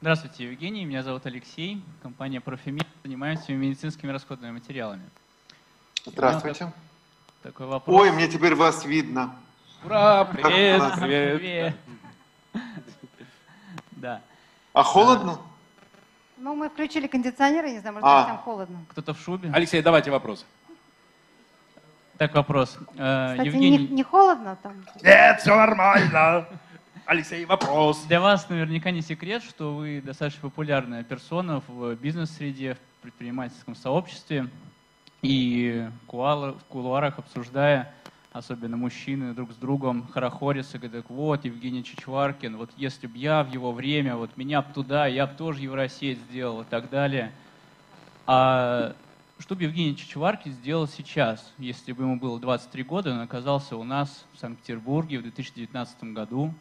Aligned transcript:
Здравствуйте, 0.00 0.44
Евгений. 0.44 0.84
Меня 0.84 1.02
зовут 1.02 1.24
Алексей. 1.26 1.82
Компания 2.02 2.40
Профимед. 2.40 2.86
Занимаемся 3.02 3.52
медицинскими 3.52 4.10
расходными 4.12 4.52
материалами. 4.52 5.02
Здравствуйте. 6.04 6.72
Такой 7.42 7.66
вопрос. 7.66 8.00
Ой, 8.02 8.10
мне 8.12 8.28
теперь 8.28 8.54
вас 8.54 8.84
видно. 8.84 9.34
Ура, 9.84 10.24
привет, 10.24 10.80
Как 10.80 11.00
привет. 11.00 11.38
Привет. 11.38 11.76
Да. 13.92 14.20
А 14.72 14.82
холодно? 14.82 15.38
Ну, 16.36 16.54
мы 16.54 16.68
включили 16.68 17.06
кондиционер, 17.06 17.64
я 17.64 17.72
не 17.72 17.78
знаю, 17.80 17.94
может 17.94 18.06
А. 18.08 18.18
быть, 18.20 18.26
там 18.28 18.38
холодно. 18.38 18.78
Кто-то 18.90 19.14
в 19.14 19.20
шубе? 19.20 19.50
Алексей, 19.52 19.80
давайте 19.80 20.10
вопрос. 20.10 20.44
Так, 22.18 22.34
вопрос. 22.34 22.76
Э, 22.96 23.30
Кстати, 23.32 23.46
Евгений, 23.46 23.78
не, 23.78 23.88
не 23.88 24.02
холодно 24.02 24.56
там? 24.62 24.84
Нет, 25.02 25.40
все 25.40 25.56
нормально. 25.56 26.46
Алексей, 27.08 27.44
вопрос. 27.44 28.02
для 28.08 28.20
вас 28.20 28.48
наверняка 28.48 28.90
не 28.90 29.00
секрет, 29.00 29.44
что 29.44 29.76
вы 29.76 30.02
достаточно 30.04 30.40
популярная 30.40 31.04
персона 31.04 31.62
в 31.68 31.94
бизнес-среде, 31.94 32.74
в 32.74 33.02
предпринимательском 33.02 33.76
сообществе. 33.76 34.48
И 35.22 35.88
в 36.08 36.64
кулуарах 36.68 37.20
обсуждая, 37.20 37.94
особенно 38.32 38.76
мужчины 38.76 39.34
друг 39.34 39.52
с 39.52 39.54
другом 39.54 40.08
хорохорятся, 40.08 40.80
говорят, 40.80 41.04
вот, 41.08 41.44
Евгений 41.44 41.84
Чичваркин, 41.84 42.56
вот 42.56 42.72
если 42.76 43.06
бы 43.06 43.16
я 43.16 43.44
в 43.44 43.52
его 43.52 43.70
время, 43.70 44.16
вот 44.16 44.36
меня 44.36 44.60
бы 44.60 44.72
туда, 44.72 45.06
я 45.06 45.28
бы 45.28 45.34
тоже 45.36 45.62
Евросеть 45.62 46.18
сделал 46.28 46.62
и 46.62 46.64
так 46.64 46.90
далее. 46.90 47.30
А 48.26 48.96
что 49.38 49.54
бы 49.54 49.62
Евгений 49.62 49.96
Чичваркин 49.96 50.50
сделал 50.50 50.88
сейчас, 50.88 51.54
если 51.58 51.92
бы 51.92 52.02
ему 52.02 52.18
было 52.18 52.40
23 52.40 52.82
года, 52.82 53.12
он 53.12 53.20
оказался 53.20 53.76
у 53.76 53.84
нас 53.84 54.26
в 54.32 54.40
Санкт-Петербурге 54.40 55.20
в 55.20 55.22
2019 55.22 56.02
году? 56.12 56.52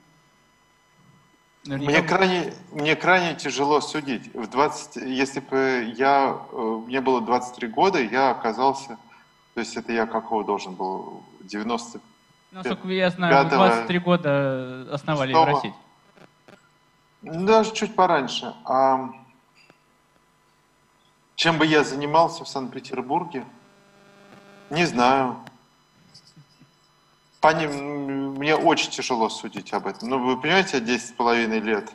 Мне 1.66 2.02
крайне, 2.04 2.54
мне 2.72 2.96
крайне 2.96 3.36
тяжело 3.36 3.82
судить. 3.82 4.34
В 4.36 4.48
20, 4.48 4.98
если 4.98 5.40
бы 5.40 5.94
я, 5.98 6.38
э, 6.52 6.82
мне 6.86 7.02
было 7.02 7.22
23 7.22 7.68
года, 7.68 8.00
я 8.00 8.30
оказался, 8.30 8.98
то 9.56 9.60
есть 9.62 9.76
это 9.76 9.92
я 9.92 10.06
какого 10.06 10.44
должен 10.44 10.76
был, 10.76 11.24
90, 11.42 12.00
Насколько 12.52 12.88
я 12.90 13.10
знаю, 13.10 13.36
вы 13.36 13.44
пятого- 13.50 13.68
23 13.68 14.00
года 14.00 14.88
основали 14.92 15.32
шестого. 15.32 15.48
Евросеть. 15.50 15.74
ну, 17.24 17.46
даже 17.46 17.74
чуть 17.74 17.96
пораньше. 17.96 18.54
А 18.66 19.10
чем 21.36 21.58
бы 21.58 21.66
я 21.66 21.84
занимался 21.84 22.44
в 22.44 22.48
Санкт-Петербурге? 22.48 23.44
Не 24.70 24.86
знаю. 24.86 25.38
По 27.46 27.54
ним- 27.54 28.34
мне 28.40 28.56
очень 28.56 28.90
тяжело 28.90 29.30
судить 29.30 29.72
об 29.72 29.86
этом. 29.86 30.10
Ну, 30.10 30.18
вы 30.18 30.36
понимаете, 30.42 30.78
я 30.78 30.84
10 30.84 31.10
с 31.10 31.12
половиной 31.12 31.60
лет 31.60 31.92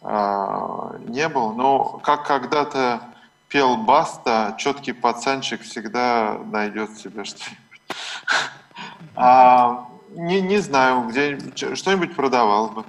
а, 0.00 0.96
не 1.08 1.28
был, 1.28 1.52
но 1.52 1.84
как 2.02 2.26
когда-то 2.26 3.02
пел 3.48 3.76
Баста, 3.76 4.54
четкий 4.58 4.92
пацанчик 4.92 5.60
всегда 5.60 6.38
найдет 6.52 6.96
себе 6.96 7.24
что-нибудь. 7.24 7.58
А, 9.14 9.86
не, 10.10 10.40
не 10.40 10.58
знаю, 10.58 11.08
где 11.08 11.38
что-нибудь 11.74 12.14
продавал 12.16 12.68
бы. 12.70 12.84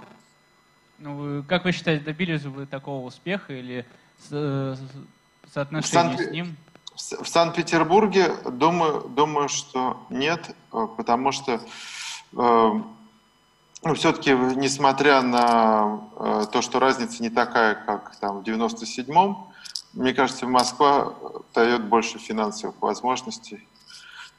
Ну, 0.99 1.15
вы- 1.15 1.43
как 1.43 1.65
вы 1.65 1.71
считаете, 1.73 2.05
добились 2.05 2.43
вы 2.43 2.65
такого 2.65 3.05
успеха 3.05 3.51
или 3.51 3.85
с- 4.19 4.31
с- 4.77 5.51
соотношение 5.53 6.15
Санкт- 6.17 6.23
с 6.29 6.31
ним? 6.31 6.55
В 6.99 7.27
Санкт-Петербурге 7.27 8.35
думаю, 8.51 9.01
думаю, 9.07 9.47
что 9.47 9.97
нет, 10.09 10.53
э, 10.73 10.87
потому 10.97 11.31
что 11.31 11.53
э, 11.53 12.71
ну, 13.83 13.93
все-таки, 13.93 14.31
несмотря 14.31 15.21
на 15.21 16.01
э, 16.17 16.43
то, 16.51 16.61
что 16.61 16.79
разница 16.79 17.23
не 17.23 17.29
такая, 17.29 17.75
как 17.75 18.17
там 18.17 18.39
в 18.39 18.43
97-м, 18.43 19.37
мне 19.93 20.13
кажется, 20.13 20.45
Москва 20.45 21.13
дает 21.55 21.85
больше 21.85 22.19
финансовых 22.19 22.81
возможностей. 22.81 23.65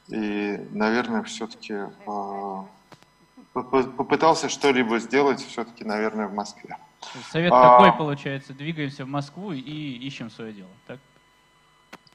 И, 0.08 0.60
наверное, 0.72 1.22
все-таки 1.22 1.86
попытался 3.52 4.48
что-либо 4.48 4.98
сделать 4.98 5.40
все-таки, 5.40 5.84
наверное, 5.84 6.28
в 6.28 6.34
Москве. 6.34 6.76
Совет 7.30 7.52
А. 7.52 7.78
такой, 7.78 7.96
получается, 7.96 8.52
двигаемся 8.52 9.04
в 9.04 9.08
Москву 9.08 9.52
и 9.52 9.60
ищем 9.60 10.30
свое 10.30 10.52
дело, 10.52 10.70
так? 10.86 10.98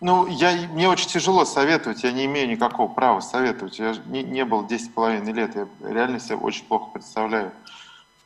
Ну, 0.05 0.27
я, 0.27 0.51
мне 0.67 0.88
очень 0.88 1.09
тяжело 1.09 1.45
советовать, 1.45 2.03
я 2.03 2.11
не 2.11 2.25
имею 2.25 2.47
никакого 2.47 2.88
права 2.88 3.21
советовать. 3.21 3.79
Я 3.79 3.95
не, 4.05 4.21
не 4.21 4.45
был 4.45 4.63
10,5 4.63 5.33
лет, 5.33 5.55
я 5.55 5.67
реально 5.81 6.19
себя 6.19 6.35
очень 6.35 6.63
плохо 6.66 6.91
представляю. 6.93 7.51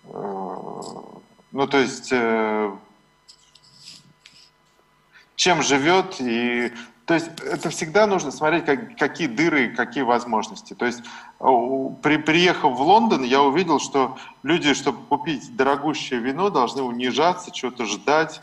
Э, 0.03 0.81
Ну, 1.53 1.67
то 1.67 1.77
есть, 1.77 2.09
э, 2.11 2.75
чем 5.37 5.63
живет 5.63 6.19
и... 6.19 6.73
То 7.05 7.13
есть 7.13 7.29
это 7.39 7.69
всегда 7.69 8.07
нужно 8.07 8.31
смотреть, 8.31 8.65
как, 8.65 8.97
какие 8.97 9.27
дыры, 9.27 9.69
какие 9.69 10.03
возможности. 10.03 10.73
То 10.73 10.85
есть 10.85 11.01
при, 11.39 12.17
приехав 12.17 12.77
в 12.77 12.81
Лондон, 12.81 13.23
я 13.23 13.41
увидел, 13.41 13.79
что 13.79 14.17
люди, 14.43 14.73
чтобы 14.73 15.05
купить 15.05 15.55
дорогущее 15.55 16.19
вино, 16.19 16.49
должны 16.49 16.81
унижаться, 16.81 17.55
что-то 17.55 17.85
ждать, 17.85 18.41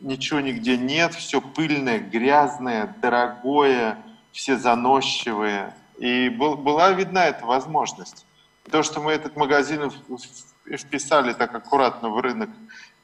ничего 0.00 0.40
нигде 0.40 0.76
нет, 0.76 1.14
все 1.14 1.40
пыльное, 1.40 1.98
грязное, 1.98 2.94
дорогое, 3.00 3.98
все 4.32 4.56
заносчивые. 4.56 5.74
И 5.98 6.28
был- 6.28 6.56
была 6.56 6.92
видна 6.92 7.26
эта 7.26 7.44
возможность. 7.44 8.24
То, 8.70 8.82
что 8.82 9.00
мы 9.00 9.12
этот 9.12 9.36
магазин 9.36 9.90
вписали 10.76 11.32
так 11.32 11.54
аккуратно 11.54 12.10
в 12.10 12.20
рынок, 12.20 12.50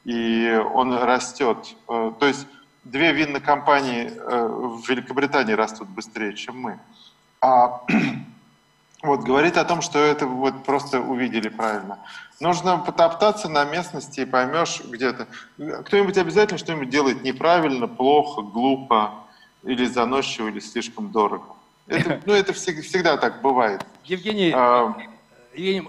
и 0.04 0.60
он 0.74 0.94
растет. 0.94 1.74
Э, 1.88 2.12
То 2.18 2.26
есть 2.26 2.46
две 2.84 3.12
винные 3.12 3.40
компании 3.40 4.12
э, 4.14 4.46
в 4.46 4.88
Великобритании 4.88 5.54
растут 5.54 5.88
быстрее, 5.88 6.34
чем 6.34 6.60
мы. 6.60 6.78
А 7.40 7.80
вот 9.04 9.20
говорит 9.20 9.56
о 9.56 9.64
том, 9.64 9.82
что 9.82 9.98
это 9.98 10.26
вот 10.26 10.64
просто 10.64 11.00
увидели 11.00 11.48
правильно. 11.48 11.98
Нужно 12.40 12.78
потоптаться 12.78 13.48
на 13.48 13.64
местности 13.64 14.20
и 14.20 14.24
поймешь 14.24 14.80
где-то. 14.84 15.26
Кто-нибудь 15.84 16.16
обязательно 16.16 16.58
что-нибудь 16.58 16.88
делает 16.88 17.22
неправильно, 17.22 17.86
плохо, 17.86 18.42
глупо, 18.42 19.12
или 19.62 19.84
заносчиво, 19.84 20.48
или 20.48 20.60
слишком 20.60 21.10
дорого. 21.12 21.44
Это, 21.86 22.20
ну, 22.26 22.32
это 22.32 22.52
всег- 22.52 22.80
всегда 22.82 23.16
так 23.18 23.42
бывает. 23.42 23.84
Евгений, 24.04 24.52
А, 24.54 24.94
Евгений, 25.54 25.88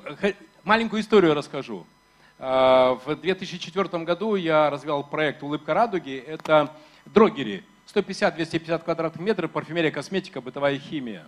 маленькую 0.63 1.01
историю 1.01 1.33
расскажу. 1.33 1.85
А, 2.37 2.99
В 3.05 3.15
2004 3.15 4.03
году 4.03 4.35
я 4.35 4.69
развивал 4.69 5.03
проект 5.03 5.41
«Улыбка 5.41 5.73
радуги». 5.73 6.17
Это 6.27 6.69
дрогери. 7.05 7.63
150-250 7.93 8.83
квадратных 8.83 9.23
метров, 9.25 9.51
парфюмерия, 9.51 9.91
косметика, 9.91 10.41
бытовая 10.41 10.77
химия. 10.79 11.27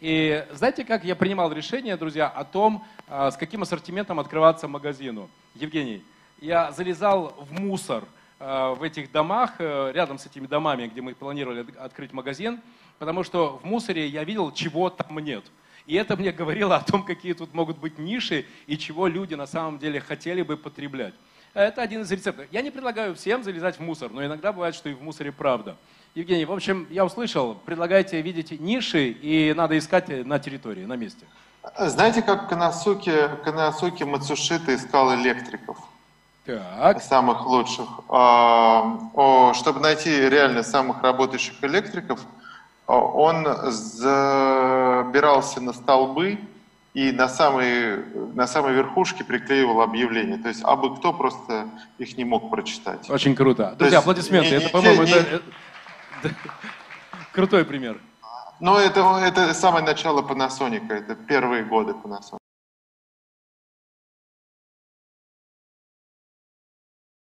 И 0.00 0.46
знаете, 0.52 0.84
как 0.84 1.04
я 1.04 1.16
принимал 1.16 1.50
решение, 1.52 1.96
друзья, 1.96 2.28
о 2.28 2.44
том, 2.44 2.84
а, 3.08 3.30
с 3.30 3.36
каким 3.36 3.62
ассортиментом 3.62 4.20
открываться 4.20 4.68
магазину? 4.68 5.30
Евгений, 5.54 6.04
я 6.40 6.70
залезал 6.72 7.34
в 7.38 7.58
мусор 7.58 8.04
а, 8.38 8.74
в 8.74 8.82
этих 8.82 9.10
домах, 9.10 9.54
э, 9.58 9.92
рядом 9.94 10.18
с 10.18 10.26
этими 10.26 10.46
домами, 10.46 10.88
где 10.88 11.00
мы 11.00 11.14
планировали 11.14 11.60
от- 11.60 11.76
открыть 11.76 12.12
магазин, 12.12 12.60
потому 12.98 13.24
что 13.24 13.58
в 13.62 13.64
мусоре 13.64 14.06
я 14.06 14.24
видел, 14.24 14.52
чего 14.52 14.90
там 14.90 15.18
нет. 15.20 15.44
И 15.86 15.94
это 15.94 16.14
мне 16.16 16.30
говорило 16.32 16.76
о 16.76 16.82
том, 16.82 17.02
какие 17.02 17.32
тут 17.32 17.54
могут 17.54 17.78
быть 17.78 17.98
ниши 17.98 18.44
и 18.66 18.76
чего 18.76 19.06
люди 19.06 19.32
на 19.34 19.46
самом 19.46 19.78
деле 19.78 20.00
хотели 20.00 20.42
бы 20.42 20.58
потреблять. 20.58 21.14
Это 21.56 21.80
один 21.80 22.02
из 22.02 22.12
рецептов. 22.12 22.44
Я 22.50 22.60
не 22.60 22.70
предлагаю 22.70 23.14
всем 23.14 23.42
залезать 23.42 23.78
в 23.78 23.80
мусор, 23.80 24.10
но 24.10 24.22
иногда 24.22 24.52
бывает, 24.52 24.74
что 24.74 24.90
и 24.90 24.92
в 24.92 25.00
мусоре 25.02 25.32
правда. 25.32 25.74
Евгений, 26.14 26.44
в 26.44 26.52
общем, 26.52 26.86
я 26.90 27.02
услышал, 27.02 27.54
предлагаете 27.54 28.20
видеть 28.20 28.60
ниши, 28.60 29.08
и 29.08 29.54
надо 29.56 29.78
искать 29.78 30.26
на 30.26 30.38
территории, 30.38 30.84
на 30.84 30.96
месте. 30.96 31.24
знаете, 31.78 32.20
как 32.20 32.50
Канасуки, 32.50 33.10
Канасуки 33.42 34.02
Мацушита 34.02 34.74
искал 34.74 35.14
электриков? 35.14 35.78
Так, 36.44 37.02
самых 37.02 37.46
лучших. 37.46 37.88
А, 38.10 39.54
чтобы 39.54 39.80
найти 39.80 40.10
реально 40.28 40.62
самых 40.62 41.02
работающих 41.02 41.54
электриков, 41.64 42.20
он 42.86 43.48
забирался 43.72 45.62
на 45.62 45.72
столбы 45.72 46.38
и 46.96 47.12
на 47.12 47.28
самой, 47.28 48.04
на 48.34 48.46
самой 48.46 48.72
верхушке 48.72 49.22
приклеивал 49.22 49.82
объявления. 49.82 50.38
То 50.38 50.48
есть 50.48 50.62
абы 50.64 50.96
кто 50.96 51.12
просто 51.12 51.68
их 51.98 52.16
не 52.16 52.24
мог 52.24 52.50
прочитать. 52.50 53.10
очень 53.10 53.34
круто. 53.34 53.74
Друзья, 53.78 53.98
есть 53.98 54.04
аплодисменты. 54.06 54.48
не- 54.48 54.56
Это, 54.56 54.68
по-моему, 54.70 55.02
не- 55.02 55.10
это- 55.12 55.42
это- 56.22 56.34
крутой 57.32 57.64
пример. 57.66 58.00
Но 58.60 58.78
это, 58.78 59.00
это 59.22 59.52
самое 59.52 59.84
начало 59.84 60.22
Panasonic, 60.22 60.90
это 60.90 61.14
первые 61.14 61.64
годы 61.64 61.92
Panasonic. 61.92 62.38